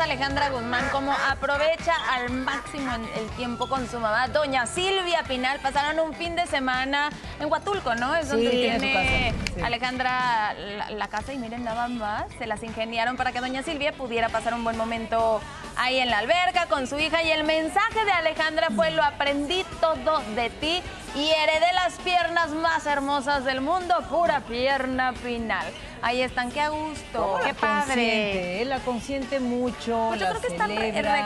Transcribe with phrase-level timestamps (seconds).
[0.00, 5.58] Alejandra Guzmán cómo aprovecha al máximo el tiempo con su mamá, doña Silvia Pinal.
[5.60, 7.10] Pasaron un fin de semana
[7.40, 8.14] en Huatulco, ¿no?
[8.14, 9.60] Es donde Sí, en su tiene casa, sí.
[9.62, 13.92] Alejandra la, la casa y miren nada más, se las ingeniaron para que doña Silvia
[13.92, 15.40] pudiera pasar un buen momento
[15.78, 19.64] ahí en la alberca con su hija y el mensaje de Alejandra fue lo aprendí
[19.80, 20.82] todo de ti
[21.14, 25.66] y heredé las piernas más hermosas del mundo, pura pierna Pinal.
[26.00, 27.20] Ahí están, qué a gusto.
[27.20, 27.84] ¿Cómo Qué la padre.
[27.86, 28.62] consiente?
[28.62, 30.70] Él la consiente mucho, Pues yo la creo que están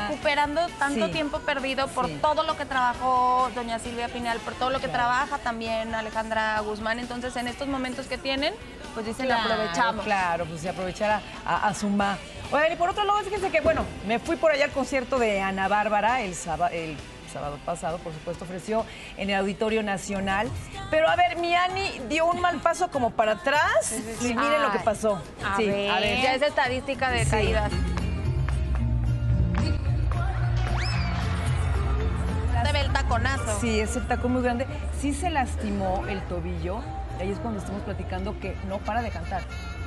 [0.08, 1.12] recuperando tanto Sí.
[1.12, 2.18] tiempo perdido por Sí.
[2.22, 5.04] todo lo que trabajó doña Silvia Pinal, por todo lo que Claro.
[5.04, 6.98] trabaja también Alejandra Guzmán.
[7.00, 8.54] Entonces, en estos momentos que tienen,
[8.94, 10.04] pues dicen, Claro, aprovechamos.
[10.06, 12.16] Claro, pues se aprovechar a, a, a su ma.
[12.52, 15.40] Oigan, y por otro lado, fíjense que, bueno, me fui por allá al concierto de
[15.40, 16.96] Ana Bárbara el, sába- el
[17.32, 18.84] sábado pasado, por supuesto, ofreció
[19.16, 20.48] en el Auditorio Nacional.
[20.90, 23.94] Pero a ver, mi Ani dio un mal paso como para atrás.
[24.20, 24.84] Y miren lo que Ay.
[24.84, 25.22] pasó.
[25.42, 26.20] A, Sí, ver.
[26.22, 27.30] Ya es estadística de Sí.
[27.30, 27.72] caídas.
[32.66, 33.60] Se ve el taconazo.
[33.60, 34.66] Sí, ese tacón muy grande.
[35.00, 36.80] Sí se lastimó el tobillo.
[37.18, 39.42] Y ahí es cuando estamos platicando que no para de cantar.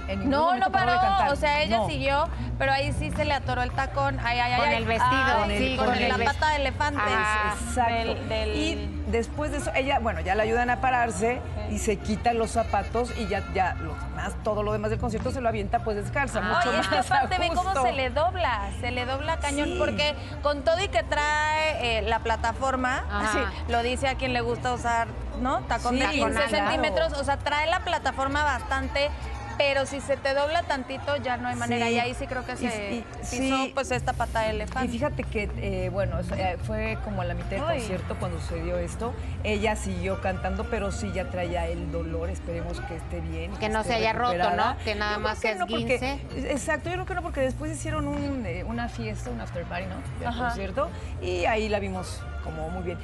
[0.08, 1.00] En No, no paró.
[1.00, 1.32] cantar.
[1.32, 1.88] O sea, ella No.
[1.88, 2.28] siguió,
[2.60, 4.20] pero ahí sí se le atoró el tacón.
[4.24, 4.76] Ay, ay, ay, Con ay.
[4.76, 6.34] el vestido, Ay, Con el- sí, con con, el la vestido.
[6.40, 7.02] pata de elefante.
[7.02, 7.56] Ajá.
[7.68, 7.94] Exacto.
[7.94, 11.98] Del- del- Y después de eso, ella, bueno, ya la ayudan a pararse y se
[11.98, 15.50] quita los zapatos y ya, ya los demás, todo lo demás del concierto se lo
[15.50, 18.92] avienta pues descalza, mucho Oye, es que más aparte ve cómo se le dobla, se
[18.92, 19.76] le dobla cañón, Sí.
[19.80, 23.40] porque con todo y que trae eh, la plataforma, sí,
[23.72, 25.08] lo dice a quien le gusta usar,
[25.42, 25.60] ¿no?
[25.62, 26.50] Tacón Sí, de 15 claro.
[26.50, 29.10] centímetros, o sea, trae la plataforma bastante,
[29.58, 31.94] pero si se te dobla tantito ya no hay manera, Sí.
[31.96, 33.24] y ahí sí creo que Y- se y- pisó
[33.64, 33.72] sí.
[33.74, 34.90] pues esta pata de Y elefante.
[34.92, 37.80] fíjate que, eh, bueno, eso, eh, fue como a la mitad del Ay.
[37.80, 39.14] concierto cuando sucedió esto.
[39.44, 42.30] Ella siguió cantando, pero sí ya traía el dolor.
[42.30, 43.52] Esperemos que esté bien.
[43.58, 44.36] Que no se haya roto.
[44.56, 44.78] ¿no?
[44.84, 46.52] Que nada Yo más que no, porque- esguince.
[46.52, 49.86] Exacto, yo creo que no, porque después hicieron un, eh, una fiesta, un after party,
[49.88, 49.96] ¿no?
[50.20, 50.48] Del Ajá.
[50.48, 50.90] concierto.
[51.22, 53.00] Y ahí la vimos como muy bien.